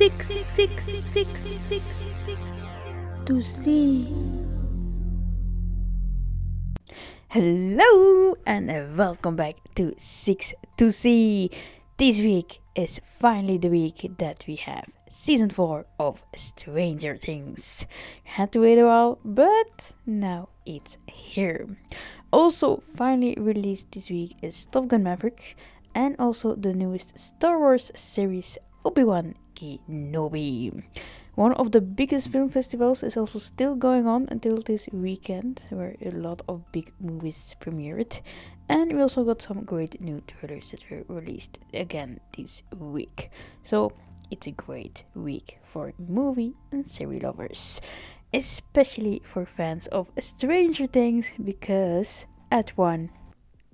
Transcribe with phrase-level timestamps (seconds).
[0.00, 1.84] six, six, six, six,
[2.24, 2.40] six,
[3.26, 4.08] to see.
[7.28, 11.50] Hello and welcome back to 6 to see.
[11.98, 17.84] This week is finally the week that we have season 4 of Stranger Things.
[18.24, 21.76] Had to wait a while, but now it's here.
[22.32, 25.58] Also, finally released this week is Top Gun Maverick
[25.94, 30.82] and also the newest Star Wars series Obi-Wan Kenobi.
[31.34, 35.96] One of the biggest film festivals is also still going on until this weekend, where
[36.02, 38.20] a lot of big movies premiered.
[38.68, 43.30] And we also got some great new trailers that were released again this week.
[43.64, 43.92] So
[44.30, 47.80] it's a great week for movie and series lovers,
[48.32, 53.10] especially for fans of Stranger Things, because at one,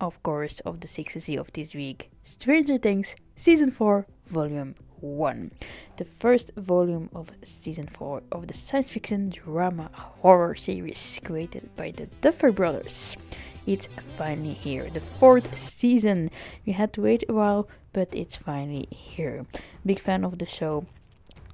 [0.01, 5.51] of course, of the 6 of this week, Stranger Things Season 4, Volume 1,
[5.97, 11.91] the first volume of season 4 of the science fiction drama horror series created by
[11.91, 13.17] the Duffer Brothers.
[13.67, 16.31] It's finally here, the fourth season.
[16.65, 19.45] We had to wait a while, but it's finally here.
[19.85, 20.87] Big fan of the show,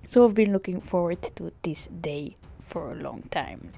[0.06, 3.72] so I've been looking forward to this day for a long time.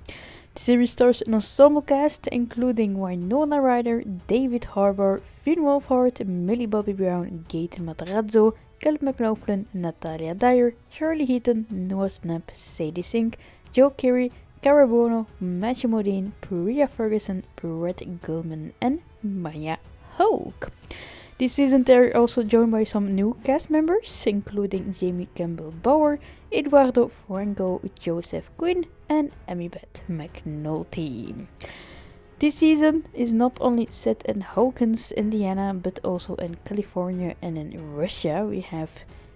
[0.55, 6.93] The series stars an ensemble cast including Winona Ryder, David Harbour, Finn Wolfhard, Millie Bobby
[6.93, 13.39] Brown, Gaten Matarazzo, Caleb McLaughlin, Natalia Dyer, Charlie Heaton, Noah Schnapp, Sadie Sink,
[13.73, 19.79] Joe Keery, Cara Buono, Matthew Modine, Priah Ferguson, Brett Gelman, and Maya
[20.19, 20.71] Hawke.
[21.39, 26.21] This season they're also joined by some new cast members, including Jamie Campbell Bower,
[26.53, 31.47] Eduardo Franco, Joseph Quinn, and Amy Beth McNulty.
[32.41, 37.95] This season is not only set in Hawkins, Indiana, but also in California and in
[37.95, 38.45] Russia.
[38.45, 38.91] We have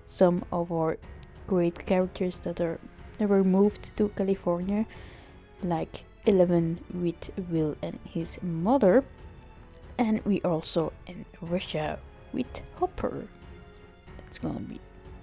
[0.09, 0.99] some of our
[1.47, 2.79] great characters that are
[3.21, 4.85] were moved to California,
[5.63, 9.05] like Eleven with Will and his mother,
[9.97, 11.99] and we also in Russia
[12.33, 13.29] with Hopper.
[14.17, 14.81] That's gonna be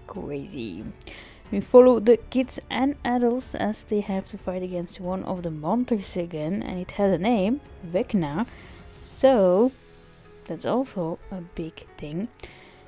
[0.07, 0.83] crazy.
[1.51, 5.51] We follow the kids and adults as they have to fight against one of the
[5.51, 8.47] monsters again, and it has a name, Vecna.
[9.00, 9.72] So,
[10.47, 12.28] that's also a big thing.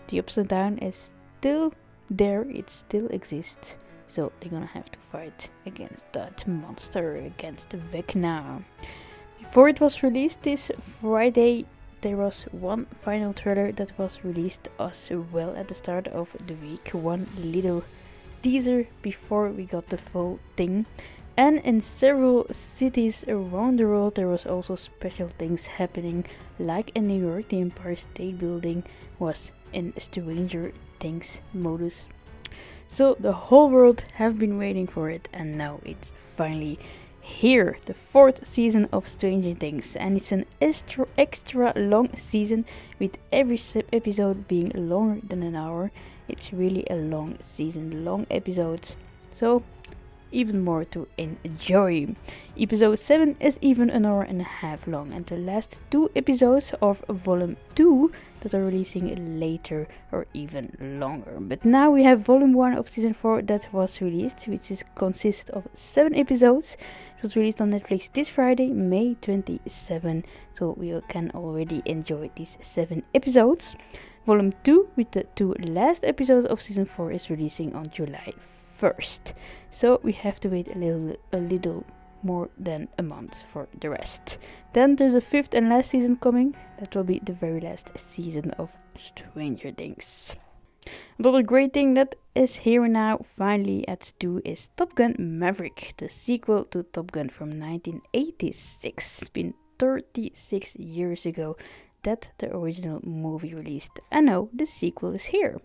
[0.08, 1.74] The upside down is still
[2.10, 3.76] there, it still exists.
[4.08, 8.64] So, they're gonna have to fight against that monster, against Vecna.
[9.40, 11.66] Before it was released this Friday,
[12.02, 16.54] there was one final trailer that was released as well at the start of the
[16.56, 16.90] week.
[16.92, 17.84] One little
[18.48, 20.86] teaser before we got the full thing.
[21.36, 26.24] And in several cities around the world, there was also special things happening.
[26.58, 28.84] Like in New York, the Empire State Building
[29.20, 30.72] was in Stranger
[31.02, 32.06] Things modus.
[32.88, 36.80] So the whole world have been waiting for it, and now it's finally
[37.20, 42.64] here, the fourth season of Stranger Things, and it's an extra extra long season
[42.98, 43.60] with every
[43.92, 45.92] episode being longer than an hour
[46.28, 48.96] it's really a long season, long episodes,
[49.34, 49.64] so
[50.32, 52.16] even more to enjoy.
[52.60, 56.74] Episode 7 is even an hour and a half long, and the last two episodes
[56.82, 58.12] of Volume 2
[58.42, 61.38] that are releasing later or even longer.
[61.40, 65.50] But now we have Volume 1 of Season 4 that was released, which is consists
[65.50, 66.78] of 7 episodes.
[67.18, 70.24] It was released on Netflix this Friday, May 27,
[70.54, 73.76] so we can already enjoy these 7 episodes.
[74.28, 78.30] Volume 2 with the two last episodes of season 4 is releasing on July
[78.78, 79.32] 1st.
[79.72, 81.86] So we have to wait a little a little
[82.24, 84.38] more than a month for the rest.
[84.74, 86.58] Then there's a fifth and last season coming.
[86.78, 90.36] That will be the very last season of Stranger Things.
[91.18, 96.10] Another great thing that is here now, finally at 2, is Top Gun Maverick, the
[96.10, 99.22] sequel to Top Gun from 1986.
[99.22, 101.56] It's been 36 years ago
[102.04, 104.00] that the original movie released.
[104.12, 105.60] And now the sequel is here.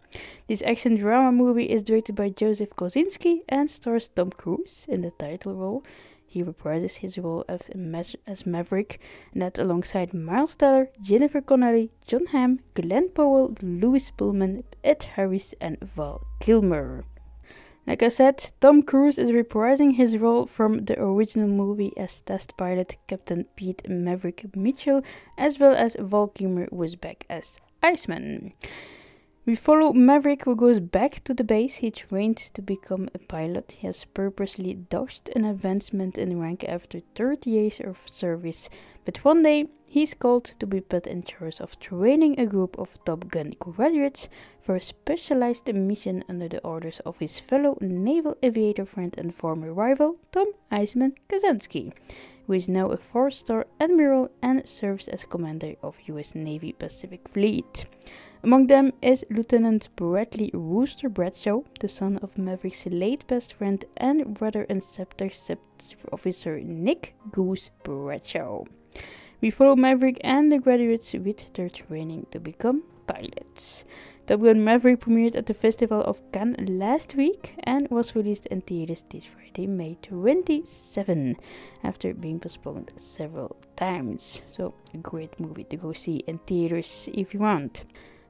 [0.48, 5.12] This action drama movie is directed by Joseph Kosinski and stars Tom Cruise in the
[5.12, 5.84] title role.
[6.26, 7.60] He reprises his role as,
[8.26, 8.98] as Maverick,
[9.34, 15.54] and that alongside Miles Teller, Jennifer Connelly, Jon Hamm, Glen Powell, Lewis Pullman, Ed Harris,
[15.60, 17.04] and Val Kilmer.
[17.86, 22.56] Like I said, Tom Cruise is reprising his role from the original movie as test
[22.56, 25.02] pilot Captain Pete Maverick Mitchell,
[25.36, 28.52] as well as Val Kilmer was back as Iceman.
[29.44, 33.72] We follow Maverick who goes back to the base he trained to become a pilot.
[33.78, 38.68] He has purposely dodged an advancement in rank after 30 years of service,
[39.04, 42.96] but one day he's called to be put in charge of training a group of
[43.04, 44.26] Top Gun graduates
[44.62, 49.70] for a specialized mission under the orders of his fellow naval aviator friend and former
[49.70, 51.92] rival, Tom Iceman Kazansky,
[52.46, 57.28] who is now a four star admiral and serves as commander of US Navy Pacific
[57.28, 57.84] Fleet.
[58.42, 64.32] Among them is Lieutenant Bradley Rooster Bradshaw, the son of Maverick's late best friend and
[64.32, 65.28] brother and scepter
[66.10, 68.64] officer Nick Goose Bradshaw.
[69.42, 73.84] We follow Maverick and the graduates with their training to become pilots.
[74.28, 78.60] Top Gun Maverick premiered at the Festival of Cannes last week and was released in
[78.60, 81.34] theaters this Friday, May 27,
[81.82, 84.42] after being postponed several times.
[84.56, 87.82] So, a great movie to go see in theaters if you want.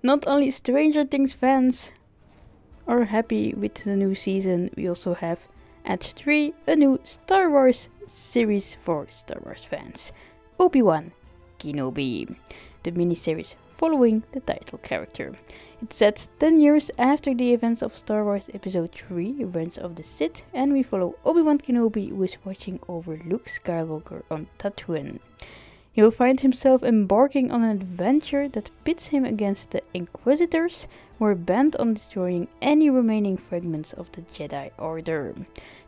[0.03, 1.91] Not only Stranger Things fans
[2.89, 5.41] are happy with the new season, we also have
[5.85, 10.11] at 3 a new Star Wars series for Star Wars fans
[10.63, 11.11] Obi Wan
[11.59, 12.37] Kenobi,
[12.85, 15.33] the miniseries following the title character.
[15.83, 20.05] It's set 10 years after the events of Star Wars Episode 3 Revenge of the
[20.05, 25.19] Sith, and we follow Obi Wan Kenobi who is watching over Luke Skywalker on Tatooine.
[25.93, 30.87] He will find himself embarking on an adventure that pits him against the Inquisitors,
[31.19, 35.35] who are bent on destroying any remaining fragments of the Jedi Order.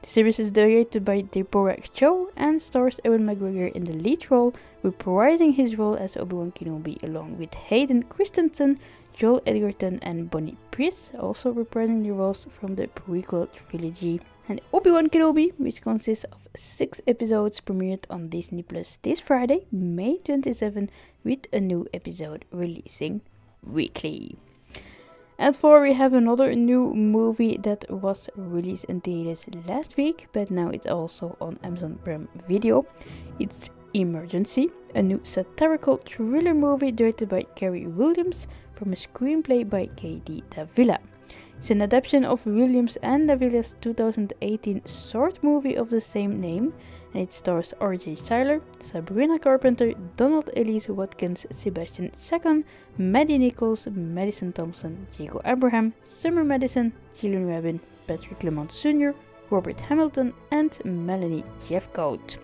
[0.04, 4.54] The series is directed by Deborah Chow and stars Ewan McGregor in the lead role,
[4.84, 8.78] reprising his role as Obi-Wan Kenobi along with Hayden Christensen,
[9.14, 15.08] Joel Edgerton and Bonnie Priest, also reprising the roles from the prequel trilogy and Obi-Wan
[15.08, 20.90] Kenobi, which consists of six episodes, premiered on Disney Plus this Friday, May 27,
[21.24, 23.22] with a new episode releasing
[23.62, 24.36] weekly.
[25.44, 30.50] At 4 we have another new movie that was released in theaters last week, but
[30.50, 32.86] now it's also on Amazon Prime Video.
[33.38, 39.90] It's Emergency, a new satirical thriller movie directed by Carey Williams from a screenplay by
[39.96, 40.44] K.D.
[40.48, 40.98] Davila.
[41.58, 46.72] It's an adaptation of Williams and Davila's 2018 short movie of the same name,
[47.14, 48.16] and it stars R.J.
[48.16, 52.64] Cyler, Sabrina Carpenter, Donald Elise Watkins, Sebastian Chacon,
[52.98, 59.14] Maddie Nichols, Madison Thompson, Jacob Abraham, Summer Madison, Gillian Rabin, Patrick Lamont Sr.,
[59.50, 62.36] Robert Hamilton, and Melanie Jeffcoat.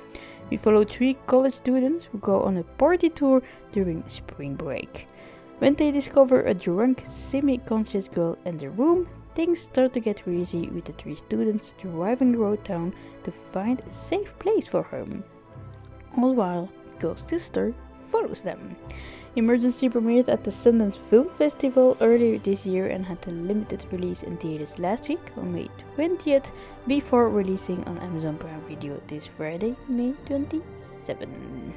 [0.50, 5.06] We follow three college students who go on a party tour during spring break.
[5.58, 9.08] When they discover a drunk, semi conscious girl in the room,
[9.40, 12.92] things start to get crazy with the three students driving the road down
[13.24, 15.06] to find a safe place for her.
[16.18, 17.72] All while, Ghost sister
[18.12, 18.76] follows them.
[19.36, 24.22] Emergency premiered at the Sundance Film Festival earlier this year and had a limited release
[24.22, 26.50] in theaters last week on May 20th
[26.86, 31.72] before releasing on Amazon Prime Video this Friday, May 27.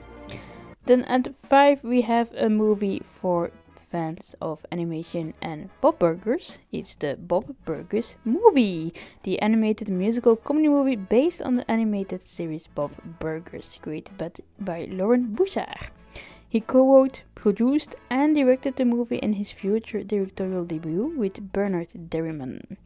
[0.86, 3.52] Then at 5 we have a movie for
[3.94, 8.92] fans of animation and Bob's Burgers, it's the Bob's Burgers movie,
[9.22, 14.86] the animated musical comedy movie based on the animated series Bob's Burgers, created by, by
[14.90, 15.92] Loren Bouchard.
[16.50, 22.78] He co-wrote, produced, and directed the movie in his future directorial debut with Bernard Derriman.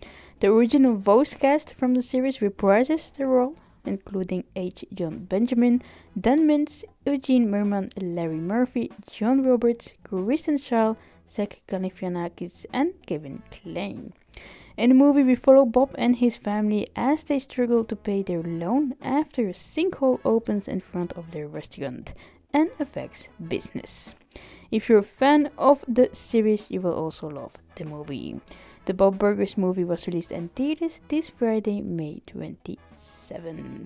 [0.42, 3.56] The original voice cast from the series reprises the role
[3.88, 4.86] including H.
[4.94, 5.82] Jon Benjamin,
[6.20, 10.98] Dan Mintz, Eugene Mirman, Larry Murphy, John Roberts, Kristen Schaal,
[11.32, 14.14] Zach Galifianakis, and Kevin Kline.
[14.78, 18.44] In the movie, we follow Bob and his family as they struggle to pay their
[18.44, 22.14] loan after a sinkhole opens in front of their restaurant
[22.54, 24.14] and affects business.
[24.70, 28.40] If you're a fan of the series, you will also love the movie.
[28.88, 33.86] The Bob's Burgers movie was released in theaters this Friday, May 27.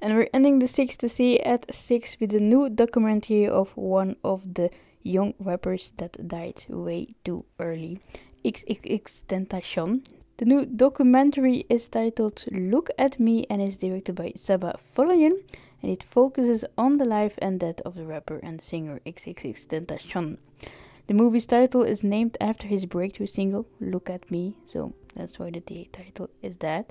[0.00, 4.14] And we're ending the 6 to see at 6 with a new documentary of one
[4.22, 4.70] of the
[5.02, 7.98] young rappers that died way too early,
[8.44, 10.06] XXXTentacion.
[10.36, 15.42] The new documentary is titled Look at Me and is directed by Sabaah Folayan
[15.82, 20.38] and it focuses on the life and death of the rapper and singer XXXTentacion.
[21.08, 25.50] The movie's title is named after his breakthrough single, Look at Me, so that's why
[25.50, 26.90] the title is that.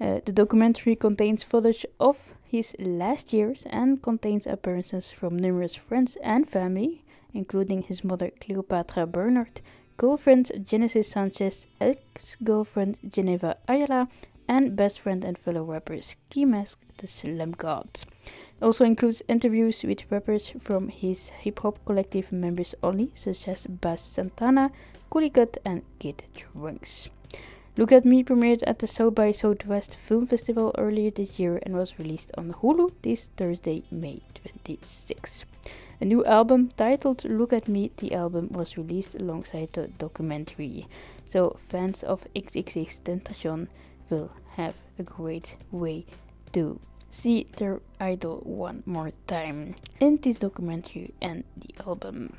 [0.00, 6.16] Uh, the documentary contains footage of his last years and contains appearances from numerous friends
[6.22, 9.60] and family, including his mother Cleopatra Bernard,
[9.96, 14.08] girlfriend Genesis Sanchez, ex girlfriend Geneva Ayala,
[14.48, 17.88] and best friend and fellow rapper Ski Mask the Slam God.
[18.62, 24.02] Also includes interviews with rappers from his hip hop collective members only, such as Bass
[24.02, 24.70] Santana,
[25.10, 27.08] Coolie Cut, and Kid Trunks.
[27.76, 31.74] Look at Me premiered at the South by Southwest Film Festival earlier this year and
[31.74, 35.44] was released on Hulu this Thursday, May 26.
[36.00, 40.88] A new album titled Look at Me, the album was released alongside the documentary.
[41.28, 43.68] So fans of XXX Tentacion
[44.10, 46.04] will have a great way
[46.52, 52.36] to see their idol one more time in this documentary and the album.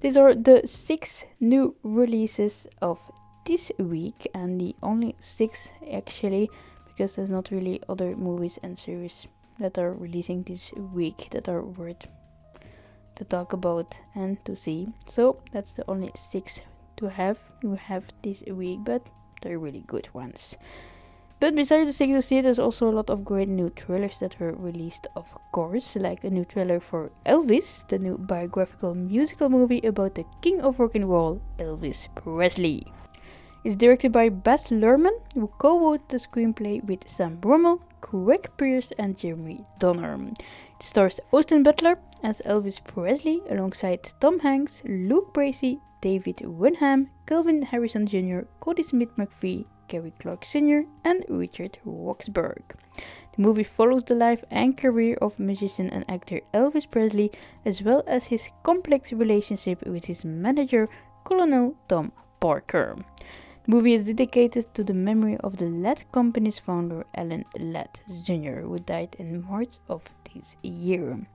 [0.00, 2.98] These are the six new releases of
[3.46, 6.50] this week, and the only six actually,
[6.86, 9.26] because there's not really other movies and series
[9.58, 12.06] that are releasing this week that are worth
[13.16, 14.88] to talk about and to see.
[15.08, 16.60] So that's the only six
[16.98, 19.06] to have you have this week, but
[19.42, 20.56] they're really good ones.
[21.38, 25.06] But besides the to there's also a lot of great new trailers that were released,
[25.14, 30.24] of course, like a new trailer for Elvis, the new biographical musical movie about the
[30.40, 32.86] king of rock and roll, Elvis Presley.
[33.64, 39.18] It's directed by Baz Luhrmann, who co-wrote the screenplay with Sam Bromell, Craig Pearce, and
[39.18, 40.18] Jeremy Doner.
[40.78, 47.62] It stars Austin Butler as Elvis Presley alongside Tom Hanks, Luke Bracey, David Wenham, Kelvin
[47.62, 52.62] Harrison Jr., Kodi Smit-McPhee, Gary Clark Sr., and Richard Roxburgh.
[53.36, 57.32] The movie follows the life and career of musician and actor Elvis Presley,
[57.64, 60.88] as well as his complex relationship with his manager,
[61.24, 62.96] Colonel Tom Parker.
[63.64, 68.60] The movie is dedicated to the memory of the Ladd company's founder, Alan Ladd Jr.,
[68.60, 70.04] who died in March of
[70.36, 71.26] this year.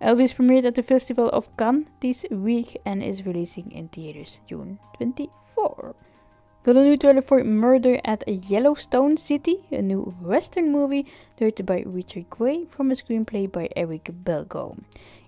[0.00, 4.78] Elvis premiered at the Festival of Cannes this week and is releasing in theaters June
[4.96, 5.94] 24.
[6.62, 11.06] Got a new trailer for Murder at Yellowstone City, a new western movie
[11.38, 14.78] directed by Richard Gray from a screenplay by Eric Belgau.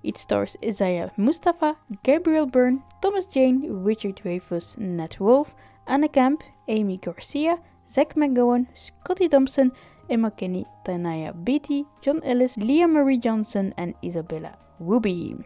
[0.03, 5.55] It stars Isaiah Mustafa, Gabriel Byrne, Thomas Jane, Richard Dreyfuss, Nat Wolff,
[5.87, 7.59] Anna Camp, Aimee Garcia,
[7.91, 9.73] Zach McGowan, Scottie Thompson,
[10.09, 15.37] Emma Kinney, Tanaya Beatty, John Ellis, Leah Marie Johnson, and Isabella Ruby.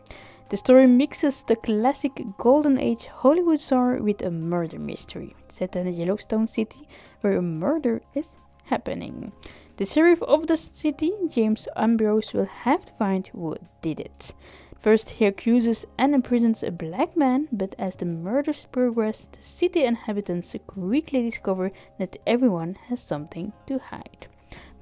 [0.49, 5.93] The story mixes the classic Golden Age Hollywood genre with a murder mystery, set in
[5.93, 6.89] Yellowstone City,
[7.21, 9.33] where a murder is happening.
[9.77, 14.33] The sheriff of the city, James Ambrose, will have to find who did it.
[14.79, 19.85] First, he accuses and imprisons a black man, but as the murders progress, the city
[19.85, 24.29] inhabitants quickly discover that everyone has something to hide.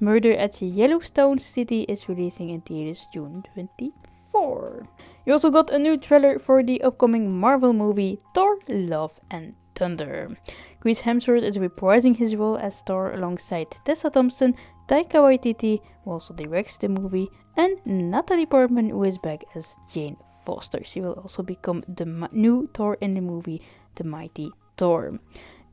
[0.05, 4.85] Murder at the Yellowstone City is releasing in theaters June 24.
[5.25, 10.37] You also got a new trailer for the upcoming Marvel movie Thor Love and Thunder.
[10.79, 14.53] Chris Hemsworth is reprising his role as Thor alongside Tessa Thompson,
[14.87, 20.17] Taika Waititi, who also directs the movie, and Natalie Portman, who is back as Jane
[20.45, 20.83] Foster.
[20.83, 23.63] She will also become the new Thor in the movie
[23.95, 25.17] The Mighty Thor.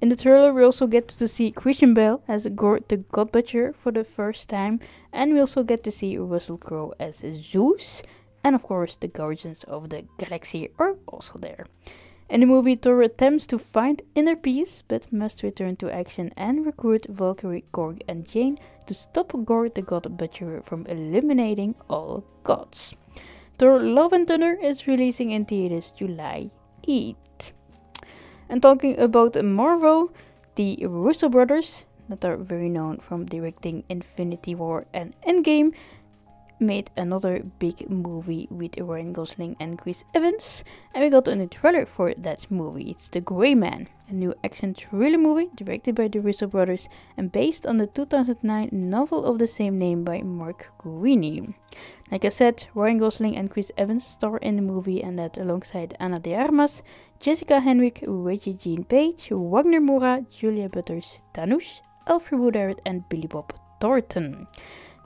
[0.03, 3.73] In the trailer, we also get to see Christian Bale as Gorr the God Butcher
[3.73, 4.81] for the first time,
[5.13, 8.03] and we also get to see Russell Crowe as Zeus,
[8.43, 11.67] and of course, the Guardians of the Galaxy are also there.
[12.29, 16.67] In the movie, Thor attempts to find inner peace, but must return to action and
[16.67, 22.97] recruit Valkyrie, Korg, and Jane to stop Gorr the God Butcher from eliminating all gods.
[23.57, 26.51] Thor Love and Thunder is releasing in theaters July
[26.89, 27.17] 8.
[28.53, 30.13] And talking about Marvel,
[30.57, 35.73] the Russo brothers, that are very known from directing Infinity War and Endgame,
[36.61, 41.47] made another big movie with Ryan Gosling and Chris Evans, and we got a new
[41.47, 42.91] trailer for that movie.
[42.91, 47.33] It's The Gray Man, a new action thriller movie directed by the Russo brothers and
[47.33, 51.55] based on the 2009 novel of the same name by Mark Greaney.
[52.11, 55.97] Like I said, Ryan Gosling and Chris Evans star in the movie, and that alongside
[55.99, 56.83] Ana de Armas,
[57.23, 64.49] Jessica Henwick, Regé-Jean Page, Wagner Moura, Julia Butters, Dhanush, Alfre Woodard, and Billy Bob Thornton.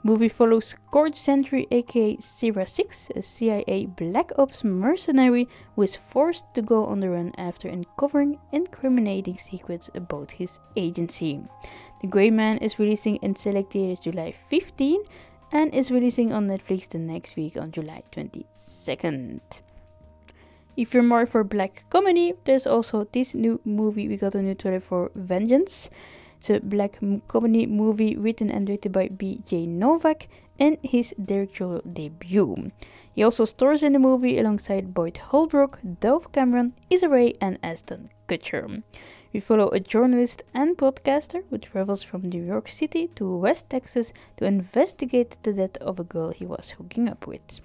[0.01, 6.51] Movie follows Court Gentry aka Sierra 6, a CIA Black Ops mercenary who is forced
[6.55, 11.39] to go on the run after uncovering incriminating secrets about his agency.
[12.01, 15.03] The Grey Man is releasing in select theaters July 15
[15.51, 19.41] and is releasing on Netflix the next week on July 22nd.
[20.77, 24.07] If you're more for black comedy, there's also this new movie.
[24.07, 25.89] We got a new trailer for Vengeance.
[26.37, 29.65] It's a black comedy movie written and directed by B.J.
[29.65, 30.27] Novak
[30.59, 32.71] and his directorial debut.
[33.11, 38.11] He also stars in the movie alongside Boyd Holbrook, Dove Cameron, Issa Rae, and Ashton
[38.29, 38.83] Kutcher.
[39.33, 44.13] We follow a journalist and podcaster who travels from New York City to West Texas
[44.37, 47.61] to investigate the death of a girl he was hooking up with.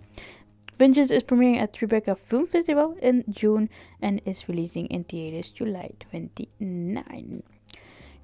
[0.79, 3.69] Vengeance is premiering at Tribeca Film Festival in June
[4.00, 7.43] and is releasing in theaters July 29.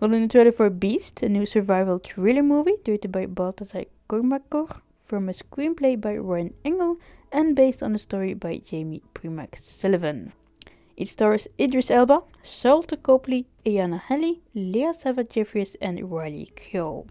[0.00, 4.80] Got a new trailer for Beast, a new survival thriller movie directed by Baltasar Kormákur
[5.04, 6.96] from a screenplay by Ryan Engle
[7.30, 10.32] and based on a story by Jaime Primak Sullivan.
[10.96, 17.06] It stars Idris Elba, Sharlto Copley, Iyana Halley, Leah Savage Jeffries, and Riley Keough.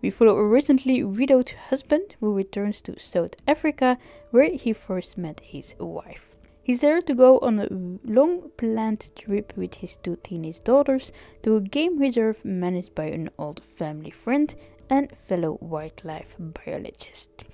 [0.00, 3.98] We follow a recently widowed husband who returns to South Africa
[4.30, 6.36] where he first met his wife.
[6.62, 7.68] He's there to go on a
[8.04, 11.10] long planned trip with his two teenage daughters
[11.42, 14.54] to a game reserve managed by an old family friend
[14.90, 17.44] and fellow wildlife biologist.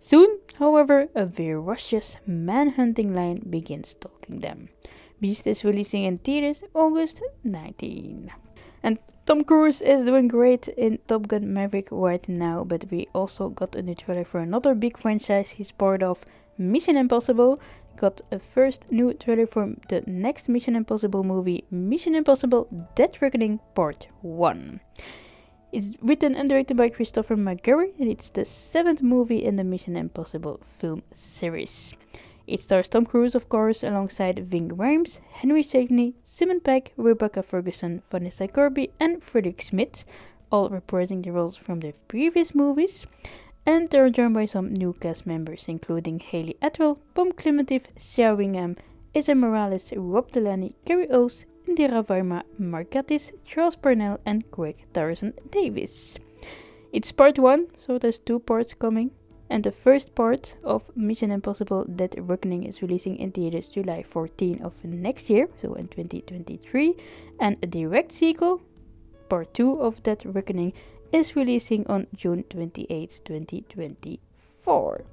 [0.00, 4.68] Soon, however, a ferocious man-hunting lion begins stalking them.
[5.20, 8.30] Beast is releasing in theaters August 19.
[8.82, 8.98] And
[9.28, 13.76] Tom Cruise is doing great in Top Gun Maverick right now, but we also got
[13.76, 16.24] a new trailer for another big franchise he's part of,
[16.56, 17.60] Mission Impossible.
[17.98, 23.60] Got a first new trailer for the next Mission Impossible movie, Mission Impossible Dead Reckoning
[23.74, 24.80] Part 1.
[25.72, 29.94] It's written and directed by Christopher McQuarrie, and it's the seventh movie in the Mission
[29.94, 31.92] Impossible film series.
[32.48, 38.00] It stars Tom Cruise, of course, alongside Ving Rhames, Henry Selick, Simon Pegg, Rebecca Ferguson,
[38.10, 40.06] Vanessa Kirby, and Frederick Schmidt,
[40.50, 43.04] all reprising the roles from the previous movies.
[43.66, 48.76] And they're joined by some new cast members, including Hayley Atwell, Pom Klementieff, Shea Whigham,
[49.14, 55.34] Esai Morales, Rob Delaney, Carrie Oates, Indira Varma, Mark Gatiss, Charles Parnell, and Greg Tarzan
[55.50, 56.16] Davis.
[56.94, 59.10] It's part one, so there's two parts coming.
[59.50, 64.60] And the first part of Mission Impossible Dead Reckoning is releasing in theaters July 14
[64.62, 66.94] of next year, so in 2023.
[67.40, 68.60] And a direct sequel,
[69.28, 70.74] part 2 of Dead Reckoning,
[71.12, 75.04] is releasing on June 28, 2024.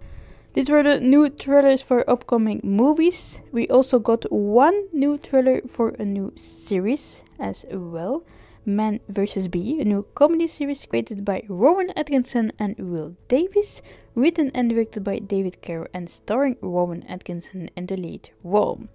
[0.54, 3.42] These were the new trailers for upcoming movies.
[3.52, 8.24] We also got one new trailer for a new series as well.
[8.66, 9.48] Man vs.
[9.48, 13.82] Bee, a new comedy series created by Rowan Atkinson and Will Davies,
[14.16, 18.88] written and directed by David Kerr and starring Rowan Atkinson in the lead role.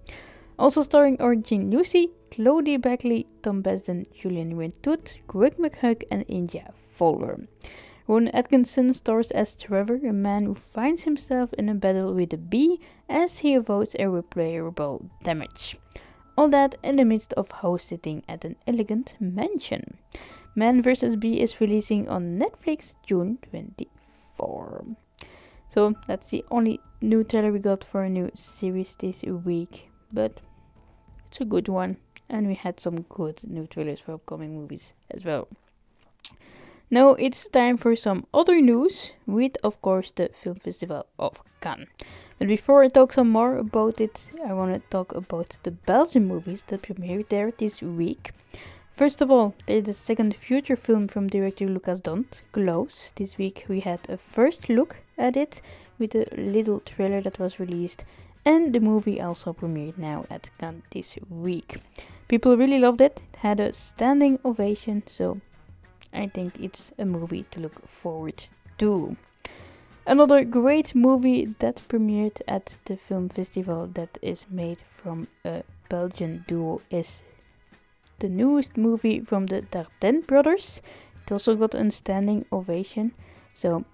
[0.58, 7.46] Also starring Origin Lucy, Claudie Blakley, Tom Basden, Julian Wyntoot, Greg McHugh, and India Fowler.
[8.06, 12.36] Rowan Atkinson stars as Trevor, a man who finds himself in a battle with a
[12.36, 15.76] bee as he avoids irreparable damage.
[16.36, 19.98] All that in the midst of house sitting at an elegant mansion.
[20.56, 21.16] Man vs.
[21.16, 24.84] Bee is releasing on Netflix June 24.
[25.72, 30.40] So that's the only new trailer we got for a new series this week, but
[31.28, 31.96] it's a good one,
[32.28, 35.46] and we had some good new trailers for upcoming movies as well.
[36.90, 41.86] Now it's time for some other news, with of course the Film Festival of Cannes.
[42.40, 46.26] But before I talk some more about it, I want to talk about the Belgian
[46.26, 48.32] movies that premiered there this week.
[48.96, 53.12] First of all, there's the second feature film from director Lukas Dhont, Close.
[53.14, 55.60] This week we had a first look at it
[55.98, 58.04] with a little trailer that was released,
[58.44, 61.80] and the movie also premiered now at Cannes this week.
[62.26, 65.40] People really loved it, it had a standing ovation, so
[66.12, 68.44] I think it's a movie to look forward
[68.78, 69.16] to.
[70.06, 76.44] Another great movie that premiered at the film festival that is made from a Belgian
[76.48, 77.22] duo is
[78.18, 80.80] the newest movie from the Dardenne brothers.
[81.26, 83.12] It also got a standing ovation,
[83.54, 83.84] so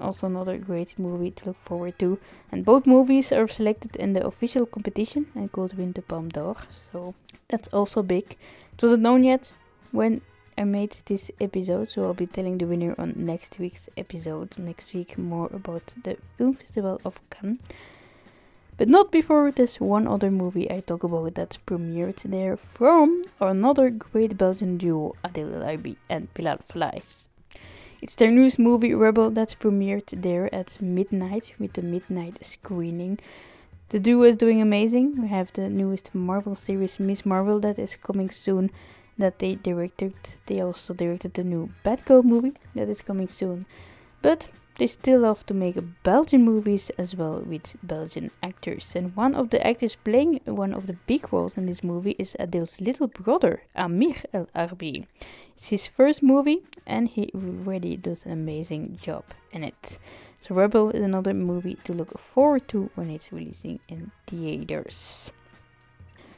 [0.00, 2.18] also another great movie to look forward to.
[2.50, 6.56] And both movies are selected in the official competition and could win the Palme d'Or,
[6.92, 7.14] so
[7.48, 8.36] that's also big.
[8.72, 9.52] It wasn't known yet
[9.92, 10.20] when
[10.56, 14.56] I made this episode, so I'll be telling the winner on next week's episode.
[14.58, 17.58] Next week, more about the Film Festival of Cannes.
[18.76, 23.88] But not before this one other movie I talk about that premiered there from another
[23.90, 27.28] great Belgian duo, Adil El and Bilal Falais.
[28.04, 33.18] It's their newest movie, Rebel, that premiered there at midnight with the midnight screening.
[33.88, 35.22] The duo is doing amazing.
[35.22, 38.70] We have the newest Marvel series, Miss Marvel, that is coming soon
[39.16, 40.12] that they directed.
[40.44, 43.64] They also directed the new Batgirl movie that is coming soon.
[44.20, 48.92] But they still love to make Belgian movies as well with Belgian actors.
[48.96, 52.36] And one of the actors playing one of the big roles in this movie is
[52.40, 55.06] Adil's little brother, Amir El Arbi.
[55.56, 59.98] It's his first movie and he really does an amazing job in it.
[60.40, 65.30] So Rebel is another movie to look forward to when it's releasing in theaters.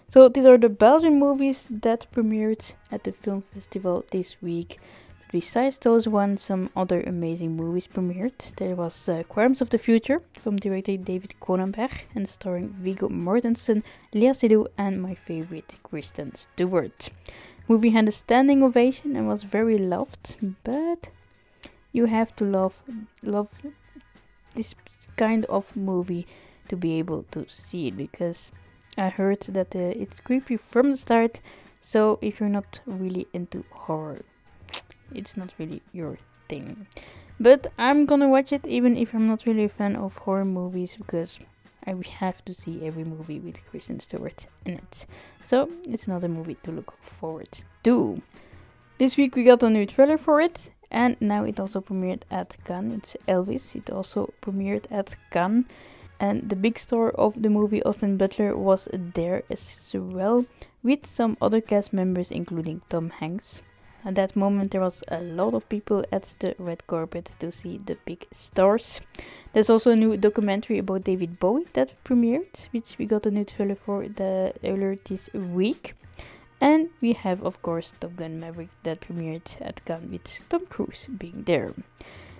[0.09, 4.79] So these are the Belgian movies that premiered at the film festival this week.
[5.37, 8.57] Besides those ones, some other amazing movies premiered.
[8.57, 9.23] There was uh,
[9.61, 13.83] of the Future from director David Cronenberg and starring Viggo Mortensen,
[14.15, 17.11] Léa Seydoux and my favorite Kristen Stewart.
[17.69, 21.11] Movie had a standing ovation and was very loved, but
[21.93, 22.81] you have to love
[23.23, 23.51] love
[24.55, 24.75] this
[25.17, 26.27] kind of movie
[26.69, 28.51] to be able to see it because
[28.97, 31.41] I heard that uh, it's creepy from the start.
[31.83, 34.23] So if you're not really into horror,
[35.15, 36.87] it's not really your thing.
[37.39, 40.97] But I'm gonna watch it even if I'm not really a fan of horror movies
[40.97, 41.39] because
[41.87, 45.07] I have to see every movie with Kristen Stewart in it.
[45.45, 48.23] So it's another movie to look forward to.
[48.99, 52.57] This week we got a new trailer for it, and now it also premiered at
[52.65, 52.93] Cannes.
[52.95, 53.77] It's Elvis.
[53.77, 55.67] It also premiered at Cannes,
[56.19, 60.47] and the big star of the movie, Austin Butler, was there as well,
[60.83, 63.61] with some other cast members, including Tom Hanks.
[64.07, 67.79] At that moment, there was a lot of people at the red carpet to see
[67.85, 69.01] the big stars.
[69.53, 73.45] There's also a new documentary about David Bowie that premiered, which we got a new
[73.45, 75.95] trailer for the earlier this week.
[76.61, 81.09] And we have, of course, Top Gun Maverick that premiered at Cannes with Tom Cruise
[81.19, 81.75] being there.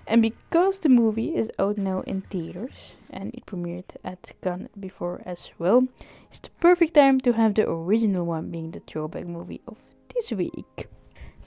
[0.07, 5.21] And because the movie is out now in theaters and it premiered at Cannes before
[5.25, 5.89] as well,
[6.29, 9.75] it's the perfect time to have the original one being the throwback movie of
[10.15, 10.87] this week.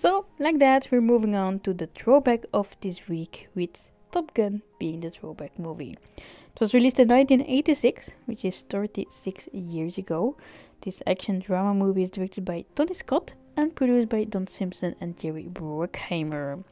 [0.00, 4.62] So, like that, we're moving on to the throwback of this week with Top Gun
[4.78, 5.94] being the throwback movie.
[6.16, 10.38] It was released in 1986, which is 36 years ago.
[10.80, 15.18] This action drama movie is directed by Tony Scott and produced by Don Simpson and
[15.18, 16.64] Jerry Bruckheimer.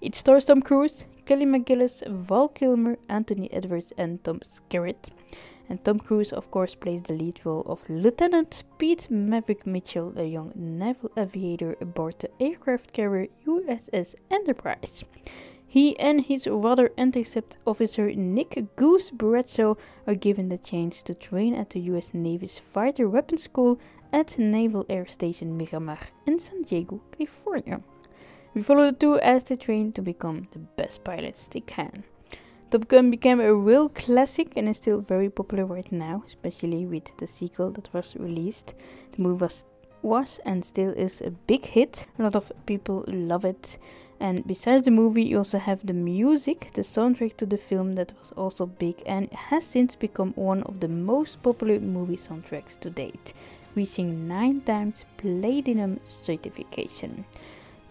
[0.00, 5.10] It stars Tom Cruise, Kelly McGillis, Val Kilmer, Anthony Edwards, and Tom Skerritt.
[5.68, 10.24] And Tom Cruise, of course, plays the lead role of Lieutenant Pete Maverick Mitchell, a
[10.24, 15.04] young naval aviator aboard the aircraft carrier USS Enterprise.
[15.66, 21.54] He and his radar intercept officer Nick Goose Bradshaw are given the chance to train
[21.54, 23.80] at the US Navy's Fighter Weapons School
[24.12, 27.80] at Naval Air Station Miramar in San Diego, California.
[28.52, 32.04] We follow the two as they train to become the best pilots they can.
[32.72, 37.14] Top Gun became a real classic and is still very popular right now, especially with
[37.18, 38.72] the sequel that was released.
[39.14, 39.64] The movie was,
[40.00, 42.06] was and still is a big hit.
[42.18, 43.76] A lot of people love it.
[44.20, 48.14] And besides the movie, you also have the music, the soundtrack to the film that
[48.18, 52.88] was also big and has since become one of the most popular movie soundtracks to
[52.88, 53.34] date,
[53.74, 57.26] reaching 9 times Platinum certification.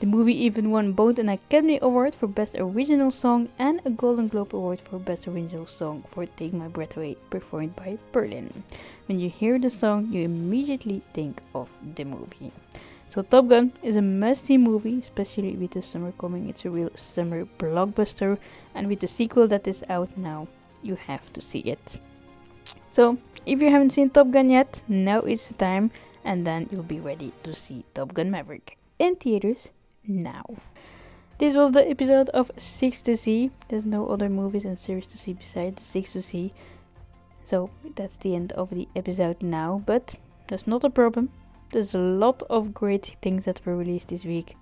[0.02, 4.30] The movie even won both an Academy Award for Best Original Song and a Golden
[4.30, 8.64] Globe Award for Best Original Song for Take My Breath Away, performed by Berlin.
[9.06, 12.52] When you hear the song, you immediately think of the movie.
[13.10, 16.50] So Top Gun is a must-see movie, especially with the summer coming.
[16.50, 18.40] It's a real summer blockbuster,
[18.74, 20.48] and with the sequel that is out now,
[20.82, 22.00] you have to see it.
[22.92, 25.92] So if you haven't seen Top Gun yet, now is the time,
[26.26, 29.70] and then you'll be ready to see Top Gun Maverick in theaters
[30.08, 30.46] now.
[31.38, 33.52] This was the episode of 6 to See.
[33.70, 36.54] There's no other movies and series to see besides 6 to See.
[37.46, 40.16] So that's the end of the episode now, but
[40.48, 41.30] that's not a problem.
[41.72, 44.56] There's a lot of great things that were released this week.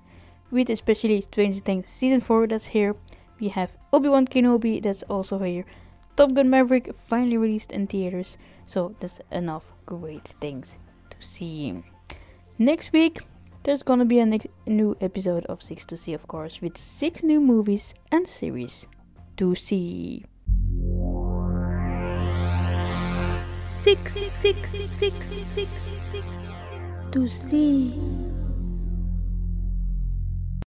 [0.51, 2.95] With especially Stranger Things Season 4 that's here.
[3.39, 5.65] We have Obi-Wan Kenobi that's also here.
[6.15, 8.37] Top Gun Maverick finally released in theaters.
[8.65, 10.77] So there's enough great things
[11.09, 11.83] to see.
[12.57, 13.21] Next week
[13.63, 17.23] there's gonna be a ne- new episode of 6 to See, of course, with 6
[17.23, 18.87] new movies and series
[19.37, 20.25] to see.
[23.53, 25.15] Six, six, six, six,
[25.55, 25.71] six,
[26.11, 26.25] six,
[27.11, 28.28] to see.